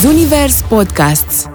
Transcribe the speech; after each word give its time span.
Zunivers 0.00 0.62
Podcasts 0.62 1.48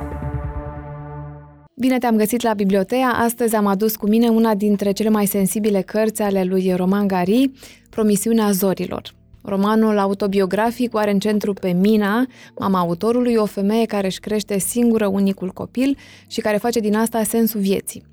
Bine 1.75 1.97
te-am 1.97 2.15
găsit 2.15 2.41
la 2.41 2.53
Bibliotea. 2.53 3.07
Astăzi 3.07 3.55
am 3.55 3.65
adus 3.65 3.95
cu 3.95 4.07
mine 4.07 4.27
una 4.27 4.55
dintre 4.55 4.91
cele 4.91 5.09
mai 5.09 5.25
sensibile 5.25 5.81
cărți 5.81 6.21
ale 6.21 6.43
lui 6.43 6.73
Roman 6.75 7.07
Gari, 7.07 7.51
Promisiunea 7.89 8.51
Zorilor. 8.51 9.13
Romanul 9.41 9.97
autobiografic 9.97 10.95
are 10.95 11.11
în 11.11 11.19
centru 11.19 11.53
pe 11.53 11.71
Mina, 11.71 12.25
mama 12.59 12.79
autorului, 12.79 13.35
o 13.35 13.45
femeie 13.45 13.85
care 13.85 14.07
își 14.07 14.19
crește 14.19 14.57
singură 14.57 15.07
unicul 15.07 15.49
copil 15.49 15.97
și 16.27 16.41
care 16.41 16.57
face 16.57 16.79
din 16.79 16.95
asta 16.95 17.23
sensul 17.23 17.59
vieții. 17.59 18.03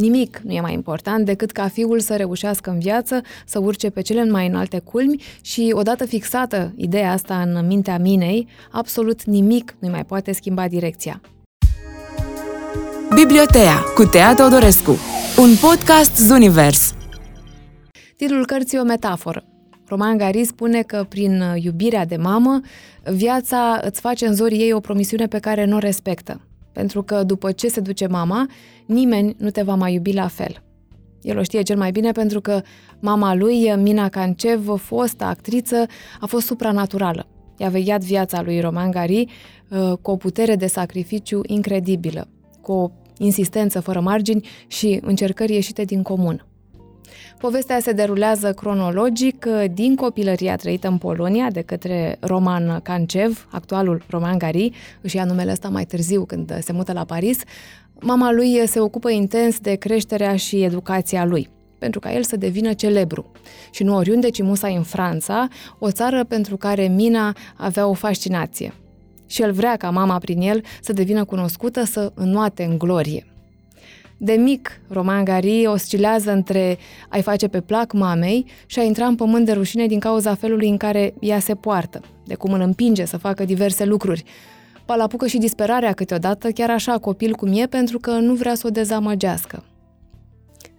Nimic 0.00 0.40
nu 0.42 0.52
e 0.52 0.60
mai 0.60 0.72
important 0.72 1.24
decât 1.24 1.50
ca 1.50 1.68
fiul 1.68 2.00
să 2.00 2.16
reușească 2.16 2.70
în 2.70 2.78
viață, 2.78 3.20
să 3.46 3.58
urce 3.58 3.90
pe 3.90 4.00
cele 4.00 4.24
mai 4.24 4.46
înalte 4.46 4.78
culmi 4.78 5.22
și, 5.40 5.70
odată 5.74 6.04
fixată 6.04 6.72
ideea 6.76 7.12
asta 7.12 7.40
în 7.40 7.66
mintea 7.66 7.98
minei, 7.98 8.48
absolut 8.70 9.24
nimic 9.24 9.74
nu 9.78 9.88
mai 9.88 10.04
poate 10.04 10.32
schimba 10.32 10.68
direcția. 10.68 11.20
Bibliotea 13.14 13.74
cu 13.94 14.04
Tea 14.04 14.34
Teodorescu 14.34 14.96
Un 15.38 15.56
podcast 15.60 16.16
Zunivers 16.16 16.94
Titlul 18.16 18.46
cărții 18.46 18.76
e 18.76 18.80
o 18.80 18.84
metaforă. 18.84 19.44
Roman 19.86 20.16
Gari 20.16 20.44
spune 20.44 20.82
că 20.82 21.06
prin 21.08 21.42
iubirea 21.62 22.04
de 22.04 22.16
mamă, 22.16 22.60
viața 23.04 23.80
îți 23.84 24.00
face 24.00 24.26
în 24.26 24.34
zorii 24.34 24.60
ei 24.60 24.72
o 24.72 24.80
promisiune 24.80 25.26
pe 25.26 25.38
care 25.38 25.64
nu 25.64 25.76
o 25.76 25.78
respectă. 25.78 26.40
Pentru 26.72 27.02
că 27.02 27.22
după 27.22 27.52
ce 27.52 27.68
se 27.68 27.80
duce 27.80 28.06
mama, 28.06 28.46
nimeni 28.86 29.34
nu 29.38 29.50
te 29.50 29.62
va 29.62 29.74
mai 29.74 29.94
iubi 29.94 30.12
la 30.12 30.26
fel. 30.26 30.62
El 31.22 31.38
o 31.38 31.42
știe 31.42 31.62
cel 31.62 31.76
mai 31.76 31.90
bine 31.90 32.12
pentru 32.12 32.40
că 32.40 32.62
mama 33.00 33.34
lui, 33.34 33.74
Mina 33.76 34.08
Cancev, 34.08 34.78
fostă 34.78 35.24
actriță, 35.24 35.86
a 36.20 36.26
fost 36.26 36.46
supranaturală. 36.46 37.26
I-a 37.56 37.68
vegheat 37.68 38.02
viața 38.02 38.42
lui 38.42 38.60
Roman 38.60 38.90
Gari 38.90 39.26
uh, 39.68 39.92
cu 40.02 40.10
o 40.10 40.16
putere 40.16 40.56
de 40.56 40.66
sacrificiu 40.66 41.40
incredibilă, 41.46 42.28
cu 42.60 42.72
o 42.72 42.90
insistență 43.18 43.80
fără 43.80 44.00
margini 44.00 44.48
și 44.66 44.98
încercări 45.02 45.52
ieșite 45.52 45.84
din 45.84 46.02
comun. 46.02 46.49
Povestea 47.38 47.80
se 47.80 47.92
derulează 47.92 48.52
cronologic 48.52 49.46
uh, 49.48 49.64
din 49.72 49.94
copilăria 49.94 50.56
trăită 50.56 50.88
în 50.88 50.98
Polonia 50.98 51.50
de 51.50 51.60
către 51.60 52.16
Roman 52.20 52.80
Cancev, 52.82 53.48
actualul 53.50 54.02
Roman 54.08 54.38
Gari, 54.38 54.70
își 55.00 55.16
ia 55.16 55.24
numele 55.24 55.50
ăsta 55.50 55.68
mai 55.68 55.84
târziu 55.84 56.24
când 56.24 56.58
se 56.62 56.72
mută 56.72 56.92
la 56.92 57.04
Paris. 57.04 57.38
Mama 58.00 58.32
lui 58.32 58.66
se 58.66 58.80
ocupă 58.80 59.10
intens 59.10 59.58
de 59.58 59.74
creșterea 59.74 60.36
și 60.36 60.62
educația 60.62 61.24
lui 61.24 61.50
pentru 61.80 62.00
ca 62.00 62.12
el 62.12 62.22
să 62.22 62.36
devină 62.36 62.72
celebru. 62.72 63.30
Și 63.70 63.82
nu 63.82 63.96
oriunde, 63.96 64.28
ci 64.28 64.42
musai 64.42 64.76
în 64.76 64.82
Franța, 64.82 65.48
o 65.78 65.90
țară 65.90 66.24
pentru 66.24 66.56
care 66.56 66.86
Mina 66.86 67.36
avea 67.56 67.86
o 67.86 67.92
fascinație. 67.92 68.74
Și 69.26 69.42
el 69.42 69.52
vrea 69.52 69.76
ca 69.76 69.90
mama 69.90 70.18
prin 70.18 70.40
el 70.40 70.62
să 70.80 70.92
devină 70.92 71.24
cunoscută, 71.24 71.84
să 71.84 72.12
înnoate 72.14 72.64
în 72.64 72.78
glorie. 72.78 73.29
De 74.22 74.32
mic, 74.32 74.80
Roman 74.88 75.24
Gari 75.24 75.66
oscilează 75.66 76.32
între 76.32 76.78
a-i 77.08 77.22
face 77.22 77.48
pe 77.48 77.60
plac 77.60 77.92
mamei 77.92 78.46
și 78.66 78.78
a 78.78 78.82
intra 78.82 79.06
în 79.06 79.14
pământ 79.14 79.46
de 79.46 79.52
rușine 79.52 79.86
din 79.86 79.98
cauza 79.98 80.34
felului 80.34 80.68
în 80.68 80.76
care 80.76 81.14
ea 81.20 81.38
se 81.38 81.54
poartă, 81.54 82.00
de 82.24 82.34
cum 82.34 82.52
îl 82.52 82.60
împinge 82.60 83.04
să 83.04 83.16
facă 83.16 83.44
diverse 83.44 83.84
lucruri. 83.84 84.24
Palapucă 84.84 85.26
și 85.26 85.38
disperarea 85.38 85.92
câteodată, 85.92 86.50
chiar 86.50 86.70
așa 86.70 86.98
copil 86.98 87.34
cum 87.34 87.52
e, 87.52 87.66
pentru 87.66 87.98
că 87.98 88.10
nu 88.10 88.34
vrea 88.34 88.54
să 88.54 88.66
o 88.66 88.70
dezamăgească. 88.70 89.64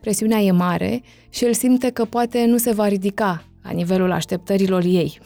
Presiunea 0.02 0.40
e 0.40 0.52
mare 0.52 1.02
și 1.30 1.46
el 1.46 1.54
simte 1.54 1.90
că 1.90 2.06
poate 2.06 2.46
nu 2.46 2.58
se 2.58 2.72
va 2.72 2.88
ridica 2.88 3.44
la 3.64 3.72
nivelul 3.72 4.12
așteptărilor 4.12 4.84
ei. 4.84 5.20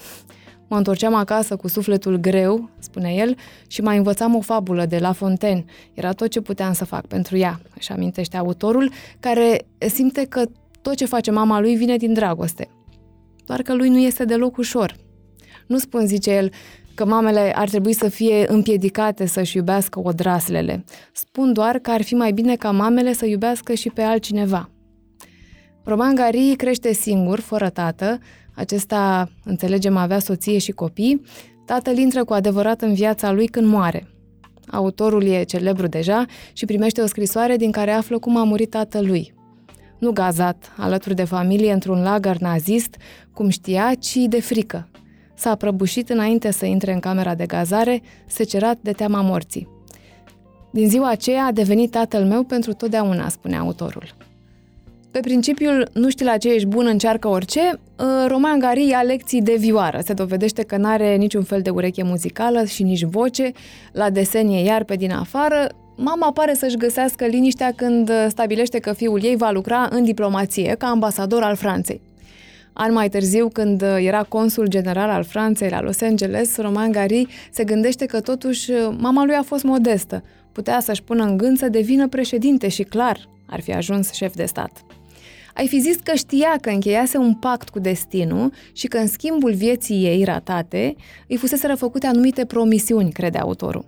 Mă 0.67 0.77
întorceam 0.77 1.13
acasă 1.13 1.55
cu 1.55 1.67
sufletul 1.67 2.15
greu, 2.15 2.69
spune 2.79 3.13
el, 3.13 3.35
și 3.67 3.81
mai 3.81 3.97
învățam 3.97 4.35
o 4.35 4.41
fabulă 4.41 4.85
de 4.85 4.97
La 4.97 5.11
Fontaine. 5.11 5.65
Era 5.93 6.11
tot 6.11 6.29
ce 6.29 6.41
puteam 6.41 6.73
să 6.73 6.85
fac 6.85 7.05
pentru 7.05 7.37
ea, 7.37 7.59
își 7.75 7.91
amintește 7.91 8.37
autorul, 8.37 8.91
care 9.19 9.65
simte 9.77 10.25
că 10.25 10.45
tot 10.81 10.95
ce 10.95 11.05
face 11.05 11.31
mama 11.31 11.59
lui 11.59 11.75
vine 11.75 11.97
din 11.97 12.13
dragoste. 12.13 12.69
Doar 13.45 13.61
că 13.61 13.73
lui 13.73 13.89
nu 13.89 13.99
este 13.99 14.25
deloc 14.25 14.57
ușor. 14.57 14.95
Nu 15.67 15.77
spun, 15.77 16.07
zice 16.07 16.31
el, 16.31 16.51
că 16.93 17.05
mamele 17.05 17.53
ar 17.55 17.69
trebui 17.69 17.93
să 17.93 18.09
fie 18.09 18.51
împiedicate 18.51 19.25
să-și 19.25 19.57
iubească 19.57 19.99
odraslele. 20.03 20.83
Spun 21.13 21.53
doar 21.53 21.79
că 21.79 21.91
ar 21.91 22.01
fi 22.01 22.13
mai 22.15 22.31
bine 22.31 22.55
ca 22.55 22.71
mamele 22.71 23.13
să 23.13 23.25
iubească 23.25 23.73
și 23.73 23.89
pe 23.89 24.01
altcineva. 24.01 24.69
Roman 25.83 26.15
Gari 26.15 26.53
crește 26.57 26.93
singur, 26.93 27.39
fără 27.39 27.69
tată, 27.69 28.19
acesta, 28.55 29.29
înțelegem, 29.43 29.97
avea 29.97 30.19
soție 30.19 30.57
și 30.57 30.71
copii, 30.71 31.21
tatăl 31.65 31.97
intră 31.97 32.23
cu 32.23 32.33
adevărat 32.33 32.81
în 32.81 32.93
viața 32.93 33.31
lui 33.31 33.47
când 33.47 33.67
moare. 33.67 34.07
Autorul 34.67 35.23
e 35.23 35.43
celebru 35.43 35.87
deja 35.87 36.25
și 36.53 36.65
primește 36.65 37.01
o 37.01 37.05
scrisoare 37.05 37.55
din 37.55 37.71
care 37.71 37.91
află 37.91 38.19
cum 38.19 38.37
a 38.37 38.43
murit 38.43 38.69
tatălui. 38.69 39.33
Nu 39.99 40.11
gazat, 40.11 40.73
alături 40.77 41.15
de 41.15 41.23
familie, 41.23 41.71
într-un 41.71 42.01
lagăr 42.01 42.37
nazist, 42.37 42.95
cum 43.33 43.49
știa, 43.49 43.93
ci 43.99 44.15
de 44.15 44.41
frică. 44.41 44.89
S-a 45.35 45.55
prăbușit 45.55 46.09
înainte 46.09 46.51
să 46.51 46.65
intre 46.65 46.93
în 46.93 46.99
camera 46.99 47.35
de 47.35 47.45
gazare, 47.45 48.01
secerat 48.25 48.77
de 48.81 48.91
teama 48.91 49.21
morții. 49.21 49.67
Din 50.71 50.89
ziua 50.89 51.09
aceea 51.09 51.45
a 51.45 51.51
devenit 51.51 51.91
tatăl 51.91 52.25
meu 52.25 52.43
pentru 52.43 52.73
totdeauna, 52.73 53.29
spune 53.29 53.57
autorul. 53.57 54.15
Pe 55.15 55.21
principiul 55.21 55.89
nu 55.93 56.09
știi 56.09 56.25
la 56.25 56.37
ce 56.37 56.53
ești 56.53 56.67
bun, 56.67 56.85
încearcă 56.85 57.27
orice, 57.27 57.59
uh, 57.61 58.05
Roman 58.27 58.59
Gari 58.59 58.87
ia 58.87 59.01
lecții 59.01 59.41
de 59.41 59.55
vioară. 59.59 59.99
Se 60.03 60.13
dovedește 60.13 60.63
că 60.63 60.77
nu 60.77 60.87
are 60.87 61.15
niciun 61.15 61.43
fel 61.43 61.61
de 61.61 61.69
ureche 61.69 62.03
muzicală 62.03 62.63
și 62.63 62.83
nici 62.83 63.03
voce, 63.03 63.51
la 63.91 64.09
desenie 64.09 64.63
iar 64.63 64.83
pe 64.83 64.95
din 64.95 65.11
afară. 65.11 65.67
Mama 65.95 66.31
pare 66.31 66.53
să-și 66.53 66.77
găsească 66.77 67.25
liniștea 67.25 67.73
când 67.75 68.11
stabilește 68.27 68.79
că 68.79 68.93
fiul 68.93 69.23
ei 69.23 69.35
va 69.35 69.51
lucra 69.51 69.87
în 69.91 70.03
diplomație 70.03 70.75
ca 70.77 70.87
ambasador 70.87 71.43
al 71.43 71.55
Franței. 71.55 72.01
An 72.73 72.93
mai 72.93 73.09
târziu, 73.09 73.47
când 73.47 73.81
era 73.81 74.23
consul 74.23 74.67
general 74.67 75.09
al 75.09 75.23
Franței 75.23 75.69
la 75.69 75.81
Los 75.81 76.01
Angeles, 76.01 76.57
Roman 76.57 76.91
Gari 76.91 77.27
se 77.51 77.63
gândește 77.63 78.05
că 78.05 78.19
totuși 78.19 78.71
mama 78.97 79.25
lui 79.25 79.35
a 79.35 79.43
fost 79.43 79.63
modestă. 79.63 80.23
Putea 80.51 80.79
să-și 80.79 81.03
pună 81.03 81.23
în 81.23 81.37
gând 81.37 81.57
să 81.57 81.69
devină 81.69 82.07
președinte 82.07 82.67
și 82.67 82.83
clar 82.83 83.29
ar 83.45 83.61
fi 83.61 83.73
ajuns 83.73 84.11
șef 84.11 84.35
de 84.35 84.45
stat. 84.45 84.85
Ai 85.55 85.67
fi 85.67 85.79
zis 85.79 85.95
că 86.03 86.15
știa 86.15 86.57
că 86.61 86.69
încheiase 86.69 87.17
un 87.17 87.33
pact 87.33 87.69
cu 87.69 87.79
destinul 87.79 88.51
și 88.73 88.87
că 88.87 88.97
în 88.97 89.07
schimbul 89.07 89.53
vieții 89.53 90.05
ei 90.05 90.23
ratate 90.23 90.95
îi 91.27 91.37
fusese 91.37 91.67
făcute 91.67 92.07
anumite 92.07 92.45
promisiuni, 92.45 93.11
crede 93.11 93.37
autorul. 93.37 93.85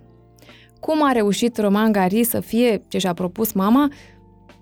Cum 0.80 1.04
a 1.04 1.12
reușit 1.12 1.56
Roman 1.56 1.92
Gari 1.92 2.24
să 2.24 2.40
fie 2.40 2.82
ce 2.88 2.98
și-a 2.98 3.12
propus 3.12 3.52
mama? 3.52 3.92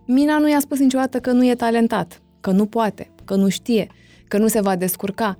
Mina 0.07 0.39
nu 0.39 0.51
i-a 0.51 0.61
spus 0.61 0.79
niciodată 0.79 1.21
că 1.21 1.33
nu 1.33 1.47
e 1.47 1.55
talentat, 1.55 2.23
că 2.41 2.51
nu 2.51 2.67
poate, 2.67 3.11
că 3.25 3.35
nu 3.35 3.49
știe, 3.49 3.87
că 4.29 4.39
nu 4.39 4.47
se 4.47 4.61
va 4.61 4.77
descurca. 4.77 5.37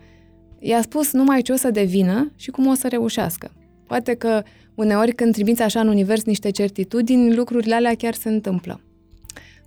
I-a 0.59 0.83
spus 0.83 1.13
numai 1.13 1.43
ce 1.43 1.53
o 1.53 1.57
să 1.57 1.71
devină 1.71 2.33
și 2.37 2.51
cum 2.51 2.67
o 2.67 2.75
să 2.75 2.89
reușească. 2.89 3.53
Poate 3.87 4.15
că 4.15 4.43
uneori 4.75 5.13
când 5.13 5.33
trimiți 5.33 5.63
așa 5.63 5.81
în 5.81 5.89
univers 5.89 6.25
niște 6.25 6.51
certitudini, 6.51 7.35
lucrurile 7.35 7.75
alea 7.75 7.95
chiar 7.95 8.15
se 8.15 8.29
întâmplă. 8.29 8.81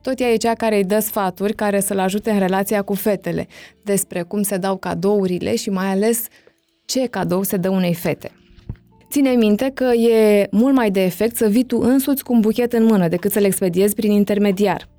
Tot 0.09 0.19
ea 0.19 0.31
e 0.31 0.35
cea 0.35 0.53
care 0.53 0.75
îi 0.75 0.83
dă 0.83 0.99
sfaturi 0.99 1.53
care 1.53 1.79
să-l 1.79 1.99
ajute 1.99 2.31
în 2.31 2.39
relația 2.39 2.81
cu 2.81 2.93
fetele, 2.93 3.47
despre 3.83 4.21
cum 4.21 4.41
se 4.41 4.57
dau 4.57 4.77
cadourile 4.77 5.55
și 5.55 5.69
mai 5.69 5.85
ales 5.85 6.27
ce 6.85 7.07
cadou 7.07 7.43
se 7.43 7.57
dă 7.57 7.69
unei 7.69 7.93
fete. 7.93 8.31
Ține 9.09 9.29
minte 9.29 9.71
că 9.73 9.83
e 9.83 10.47
mult 10.51 10.75
mai 10.75 10.91
de 10.91 11.03
efect 11.03 11.35
să 11.35 11.47
vii 11.47 11.63
tu 11.63 11.79
însuți 11.79 12.23
cu 12.23 12.33
un 12.33 12.39
buchet 12.39 12.73
în 12.73 12.83
mână 12.83 13.07
decât 13.07 13.31
să-l 13.31 13.43
expediezi 13.43 13.95
prin 13.95 14.11
intermediar. 14.11 14.89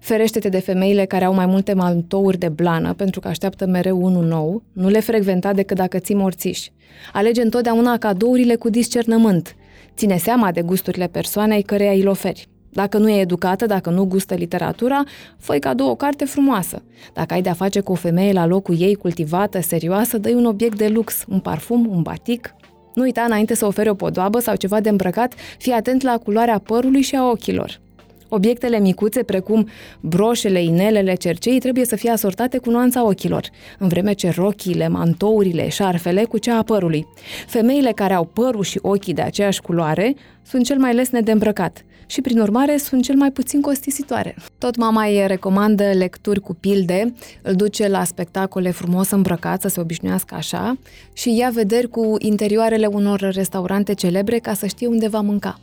Ferește-te 0.00 0.48
de 0.48 0.60
femeile 0.60 1.04
care 1.04 1.24
au 1.24 1.34
mai 1.34 1.46
multe 1.46 1.72
mantouri 1.72 2.38
de 2.38 2.48
blană 2.48 2.94
pentru 2.94 3.20
că 3.20 3.28
așteaptă 3.28 3.66
mereu 3.66 4.04
unul 4.04 4.24
nou, 4.24 4.62
nu 4.72 4.88
le 4.88 5.00
frecventa 5.00 5.52
decât 5.52 5.76
dacă 5.76 5.98
ții 5.98 6.14
morțiși. 6.14 6.72
Alege 7.12 7.42
întotdeauna 7.42 7.98
cadourile 7.98 8.54
cu 8.54 8.70
discernământ. 8.70 9.56
Ține 9.96 10.16
seama 10.16 10.52
de 10.52 10.62
gusturile 10.62 11.06
persoanei 11.06 11.62
căreia 11.62 11.92
îi 11.92 12.06
oferi. 12.06 12.50
Dacă 12.72 12.98
nu 12.98 13.08
e 13.08 13.20
educată, 13.20 13.66
dacă 13.66 13.90
nu 13.90 14.04
gustă 14.04 14.34
literatura, 14.34 15.02
fă 15.38 15.54
cadou 15.54 15.88
o 15.88 15.94
carte 15.94 16.24
frumoasă. 16.24 16.82
Dacă 17.12 17.34
ai 17.34 17.42
de-a 17.42 17.52
face 17.52 17.80
cu 17.80 17.92
o 17.92 17.94
femeie 17.94 18.32
la 18.32 18.46
locul 18.46 18.80
ei 18.80 18.94
cultivată, 18.94 19.60
serioasă, 19.60 20.18
dă 20.18 20.30
un 20.30 20.44
obiect 20.44 20.76
de 20.76 20.88
lux, 20.88 21.24
un 21.28 21.40
parfum, 21.40 21.88
un 21.90 22.02
batic. 22.02 22.54
Nu 22.94 23.02
uita 23.02 23.22
înainte 23.22 23.54
să 23.54 23.66
oferi 23.66 23.88
o 23.88 23.94
podoabă 23.94 24.38
sau 24.38 24.56
ceva 24.56 24.80
de 24.80 24.88
îmbrăcat, 24.88 25.34
fii 25.58 25.72
atent 25.72 26.02
la 26.02 26.18
culoarea 26.18 26.58
părului 26.58 27.02
și 27.02 27.14
a 27.14 27.30
ochilor. 27.30 27.80
Obiectele 28.28 28.78
micuțe, 28.78 29.22
precum 29.22 29.68
broșele, 30.00 30.62
inelele, 30.62 31.14
cerceii, 31.14 31.58
trebuie 31.58 31.84
să 31.84 31.96
fie 31.96 32.10
asortate 32.10 32.58
cu 32.58 32.70
nuanța 32.70 33.06
ochilor, 33.06 33.48
în 33.78 33.88
vreme 33.88 34.12
ce 34.12 34.30
rochiile, 34.30 34.88
mantourile, 34.88 35.68
șarfele 35.68 36.24
cu 36.24 36.38
cea 36.38 36.56
a 36.56 36.62
părului. 36.62 37.06
Femeile 37.46 37.92
care 37.94 38.14
au 38.14 38.24
părul 38.24 38.62
și 38.62 38.78
ochii 38.82 39.14
de 39.14 39.22
aceeași 39.22 39.60
culoare 39.60 40.14
sunt 40.42 40.64
cel 40.64 40.78
mai 40.78 40.94
lesne 40.94 41.20
de 41.20 41.32
îmbrăcat 41.32 41.84
și, 42.12 42.20
prin 42.20 42.40
urmare, 42.40 42.76
sunt 42.76 43.02
cel 43.02 43.16
mai 43.16 43.30
puțin 43.30 43.60
costisitoare. 43.60 44.34
Tot 44.58 44.76
mama 44.76 45.04
îi 45.04 45.26
recomandă 45.26 45.92
lecturi 45.92 46.40
cu 46.40 46.54
pilde, 46.54 47.12
îl 47.42 47.54
duce 47.54 47.88
la 47.88 48.04
spectacole 48.04 48.70
frumos 48.70 49.10
îmbrăcat, 49.10 49.60
să 49.60 49.68
se 49.68 49.80
obișnuiască 49.80 50.34
așa, 50.34 50.78
și 51.12 51.36
ia 51.36 51.50
vederi 51.52 51.88
cu 51.88 52.16
interioarele 52.18 52.86
unor 52.86 53.20
restaurante 53.20 53.94
celebre 53.94 54.38
ca 54.38 54.54
să 54.54 54.66
știe 54.66 54.86
unde 54.86 55.08
va 55.08 55.20
mânca. 55.20 55.60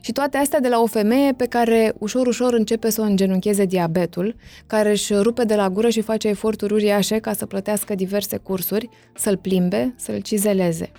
Și 0.00 0.12
toate 0.12 0.36
astea 0.36 0.60
de 0.60 0.68
la 0.68 0.80
o 0.80 0.86
femeie 0.86 1.32
pe 1.32 1.46
care 1.46 1.94
ușor, 1.98 2.26
ușor 2.26 2.52
începe 2.52 2.90
să 2.90 3.00
o 3.00 3.04
îngenuncheze 3.04 3.64
diabetul, 3.64 4.34
care 4.66 4.90
își 4.90 5.14
rupe 5.14 5.44
de 5.44 5.54
la 5.54 5.70
gură 5.70 5.88
și 5.88 6.00
face 6.00 6.28
eforturi 6.28 6.72
uriașe 6.72 7.18
ca 7.18 7.32
să 7.32 7.46
plătească 7.46 7.94
diverse 7.94 8.36
cursuri, 8.36 8.88
să-l 9.14 9.36
plimbe, 9.36 9.94
să-l 9.96 10.20
cizeleze. 10.20 10.90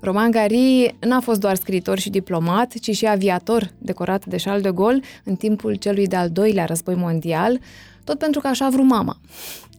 Roman 0.00 0.30
Gary 0.30 0.96
n-a 1.00 1.20
fost 1.20 1.40
doar 1.40 1.54
scriitor 1.54 1.98
și 1.98 2.10
diplomat, 2.10 2.72
ci 2.72 2.96
și 2.96 3.06
aviator 3.06 3.70
decorat 3.78 4.26
de 4.26 4.36
Charles 4.36 4.62
de 4.62 4.72
Gaulle 4.72 5.00
în 5.24 5.36
timpul 5.36 5.74
celui 5.74 6.06
de-al 6.06 6.30
doilea 6.30 6.64
război 6.64 6.94
mondial, 6.94 7.60
tot 8.04 8.18
pentru 8.18 8.40
că 8.40 8.46
așa 8.46 8.66
a 8.66 8.70
vrut 8.70 8.84
mama. 8.84 9.16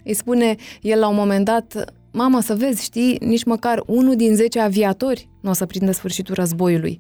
Îi 0.04 0.14
spune 0.14 0.56
el 0.82 1.00
la 1.00 1.08
un 1.08 1.16
moment 1.16 1.46
dat, 1.46 1.94
Mama, 2.12 2.42
să 2.42 2.56
vezi, 2.56 2.84
știi, 2.84 3.18
nici 3.22 3.44
măcar 3.44 3.84
unul 3.86 4.16
din 4.16 4.36
10 4.36 4.60
aviatori 4.60 5.30
nu 5.42 5.50
o 5.50 5.54
să 5.54 5.66
prindă 5.66 5.92
sfârșitul 5.92 6.36
războiului. 6.36 7.00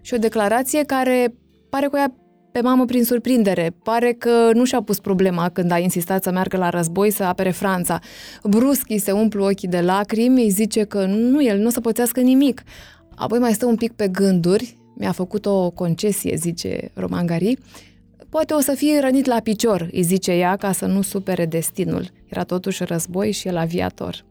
Și 0.00 0.14
o 0.14 0.16
declarație 0.16 0.84
care 0.84 1.34
pare 1.68 1.86
că 1.86 1.96
ea 1.96 2.14
pe 2.52 2.60
mamă 2.60 2.84
prin 2.84 3.04
surprindere. 3.04 3.74
Pare 3.82 4.12
că 4.12 4.50
nu 4.54 4.64
și-a 4.64 4.82
pus 4.82 4.98
problema 4.98 5.48
când 5.48 5.70
a 5.70 5.78
insistat 5.78 6.22
să 6.22 6.30
meargă 6.30 6.56
la 6.56 6.68
război 6.68 7.10
să 7.10 7.22
apere 7.22 7.50
Franța. 7.50 8.00
Brusc 8.44 8.88
îi 8.88 8.98
se 8.98 9.12
umplu 9.12 9.44
ochii 9.44 9.68
de 9.68 9.80
lacrimi, 9.80 10.42
îi 10.42 10.50
zice 10.50 10.84
că 10.84 11.04
nu, 11.04 11.44
el 11.44 11.58
nu 11.58 11.66
o 11.66 11.70
să 11.70 11.80
pățească 11.80 12.20
nimic. 12.20 12.62
Apoi 13.14 13.38
mai 13.38 13.52
stă 13.52 13.66
un 13.66 13.76
pic 13.76 13.92
pe 13.92 14.08
gânduri, 14.08 14.78
mi-a 14.94 15.12
făcut 15.12 15.46
o 15.46 15.70
concesie, 15.70 16.36
zice 16.36 16.90
Roman 16.94 17.26
Gari. 17.26 17.56
Poate 18.28 18.54
o 18.54 18.60
să 18.60 18.72
fie 18.72 19.00
rănit 19.00 19.26
la 19.26 19.40
picior, 19.42 19.88
îi 19.92 20.02
zice 20.02 20.32
ea, 20.32 20.56
ca 20.56 20.72
să 20.72 20.86
nu 20.86 21.02
supere 21.02 21.46
destinul. 21.46 22.10
Era 22.26 22.44
totuși 22.44 22.84
război 22.84 23.32
și 23.32 23.48
el 23.48 23.56
aviator. 23.56 24.24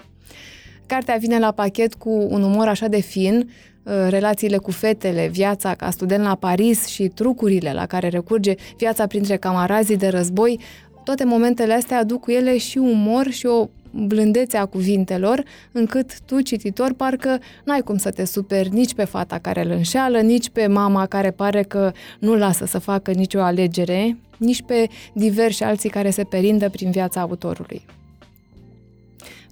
Cartea 0.85 1.15
vine 1.15 1.39
la 1.39 1.51
pachet 1.51 1.94
cu 1.94 2.09
un 2.29 2.44
umor 2.44 2.68
așa 2.68 2.88
de 2.88 3.00
fin, 3.00 3.47
Uh, 3.47 3.70
relațiile 3.83 4.57
cu 4.57 4.72
fetele, 4.72 5.28
viața 5.28 5.74
ca 5.74 5.89
student 5.89 6.24
la 6.24 6.36
Paris 6.36 6.86
și 6.86 7.07
trucurile 7.07 7.74
la 7.74 7.86
care 7.86 8.07
recurge 8.07 8.56
viața 8.78 9.07
printre 9.07 9.38
camarazii 9.38 9.98
de 9.98 10.07
război, 10.07 10.60
toate 11.04 11.24
momentele 11.24 11.74
astea 11.74 12.00
aduc 12.00 12.22
cu 12.22 12.31
ele 12.31 12.57
și 12.57 12.78
umor 12.78 13.30
și 13.30 13.45
o 13.45 13.69
blândețe 13.92 14.57
a 14.57 14.66
cuvintelor, 14.66 15.44
încât 15.72 16.22
tu, 16.22 16.42
cititor, 16.42 16.94
parcă 16.94 17.39
n-ai 17.63 17.81
cum 17.81 17.98
să 17.98 18.10
te 18.10 18.25
superi 18.25 18.69
nici 18.69 18.94
pe 18.94 19.04
fata 19.04 19.38
care 19.38 19.63
îl 19.63 19.72
înșeală, 19.72 20.19
nici 20.19 20.50
pe 20.50 20.68
mama 20.68 21.06
care 21.06 21.31
pare 21.31 21.63
că 21.63 21.92
nu 22.19 22.36
lasă 22.36 22.66
să 22.66 22.80
facă 22.80 23.12
nicio 23.12 23.39
alegere, 23.39 24.18
nici 24.38 24.62
pe 24.62 24.88
diversi 25.13 25.63
alții 25.63 25.89
care 25.89 26.10
se 26.10 26.24
perindă 26.24 26.69
prin 26.69 26.92
viața 26.92 27.22
autorului. 27.22 27.86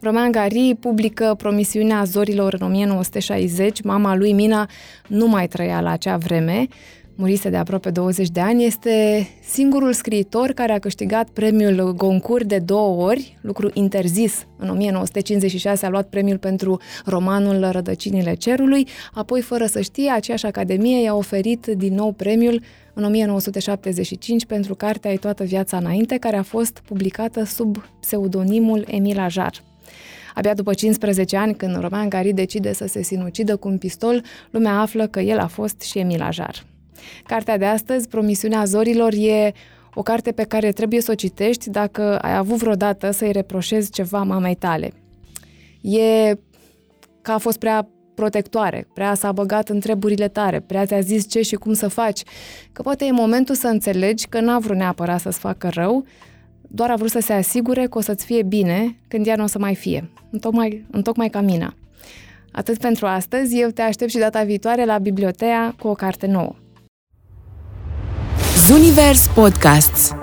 Roman 0.01 0.31
Gari 0.31 0.75
publică 0.79 1.35
Promisiunea 1.37 2.03
zorilor 2.03 2.55
în 2.59 2.65
1960. 2.65 3.81
Mama 3.81 4.15
lui, 4.15 4.33
Mina, 4.33 4.69
nu 5.07 5.27
mai 5.27 5.47
trăia 5.47 5.81
la 5.81 5.91
acea 5.91 6.17
vreme, 6.17 6.67
murise 7.15 7.49
de 7.49 7.57
aproape 7.57 7.89
20 7.89 8.29
de 8.29 8.39
ani, 8.39 8.65
este 8.65 9.27
singurul 9.43 9.93
scriitor 9.93 10.51
care 10.51 10.71
a 10.71 10.79
câștigat 10.79 11.29
premiul 11.29 11.93
Goncourt 11.93 12.45
de 12.45 12.57
două 12.57 13.05
ori, 13.05 13.37
lucru 13.41 13.69
interzis. 13.73 14.45
În 14.57 14.69
1956 14.69 15.85
a 15.85 15.89
luat 15.89 16.09
premiul 16.09 16.37
pentru 16.37 16.79
romanul 17.05 17.71
Rădăcinile 17.71 18.33
Cerului, 18.33 18.87
apoi, 19.13 19.41
fără 19.41 19.65
să 19.65 19.81
știe, 19.81 20.09
aceeași 20.09 20.45
academie 20.45 21.03
i-a 21.03 21.15
oferit 21.15 21.65
din 21.65 21.93
nou 21.93 22.11
premiul 22.11 22.61
în 22.93 23.03
1975 23.03 24.45
pentru 24.45 24.75
cartea 24.75 25.09
Ai 25.09 25.17
toată 25.17 25.43
viața 25.43 25.77
înainte, 25.77 26.17
care 26.17 26.35
a 26.35 26.43
fost 26.43 26.81
publicată 26.85 27.43
sub 27.43 27.77
pseudonimul 27.99 28.85
Emil 28.87 29.19
Ajar. 29.19 29.67
Abia 30.33 30.53
după 30.53 30.73
15 30.73 31.37
ani, 31.37 31.55
când 31.55 31.79
Roman 31.79 32.09
Gari 32.09 32.33
decide 32.33 32.73
să 32.73 32.87
se 32.87 33.01
sinucidă 33.01 33.55
cu 33.55 33.67
un 33.67 33.77
pistol, 33.77 34.23
lumea 34.49 34.79
află 34.79 35.07
că 35.07 35.19
el 35.19 35.39
a 35.39 35.47
fost 35.47 35.81
și 35.81 35.99
Emil 35.99 36.21
Ajar. 36.21 36.65
Cartea 37.25 37.57
de 37.57 37.65
astăzi, 37.65 38.07
Promisiunea 38.07 38.63
Zorilor, 38.63 39.13
e 39.13 39.53
o 39.93 40.01
carte 40.01 40.31
pe 40.31 40.43
care 40.43 40.71
trebuie 40.71 41.01
să 41.01 41.11
o 41.11 41.15
citești 41.15 41.69
dacă 41.69 42.17
ai 42.17 42.35
avut 42.35 42.57
vreodată 42.57 43.11
să-i 43.11 43.31
reproșezi 43.31 43.91
ceva 43.91 44.23
mamei 44.23 44.55
tale. 44.55 44.91
E 45.81 46.33
că 47.21 47.31
a 47.31 47.37
fost 47.37 47.57
prea 47.57 47.87
protectoare, 48.15 48.87
prea 48.93 49.13
s-a 49.13 49.31
băgat 49.31 49.69
în 49.69 49.79
treburile 49.79 50.27
tare, 50.27 50.59
prea 50.59 50.85
ți-a 50.85 50.99
zis 50.99 51.29
ce 51.29 51.41
și 51.41 51.55
cum 51.55 51.73
să 51.73 51.87
faci, 51.87 52.21
că 52.71 52.81
poate 52.81 53.05
e 53.05 53.11
momentul 53.11 53.55
să 53.55 53.67
înțelegi 53.67 54.27
că 54.27 54.39
n-a 54.39 54.59
vrut 54.59 54.77
neapărat 54.77 55.19
să-ți 55.19 55.39
facă 55.39 55.69
rău, 55.73 56.05
doar 56.71 56.91
a 56.91 56.95
vrut 56.95 57.09
să 57.09 57.19
se 57.19 57.33
asigure 57.33 57.87
că 57.87 57.97
o 57.97 58.01
să-ți 58.01 58.25
fie 58.25 58.43
bine 58.43 58.97
când 59.07 59.27
ea 59.27 59.35
nu 59.35 59.43
o 59.43 59.47
să 59.47 59.59
mai 59.59 59.75
fie, 59.75 60.09
întocmai, 60.29 60.85
întocmai 60.91 61.29
ca 61.29 61.41
mina. 61.41 61.73
Atât 62.51 62.77
pentru 62.77 63.05
astăzi, 63.05 63.59
eu 63.59 63.69
te 63.69 63.81
aștept 63.81 64.11
și 64.11 64.17
data 64.17 64.43
viitoare 64.43 64.85
la 64.85 64.97
biblioteca 64.97 65.75
cu 65.79 65.87
o 65.87 65.93
carte 65.93 66.27
nouă. 66.27 66.55
Zunivers 68.67 69.27
Podcasts 69.27 70.15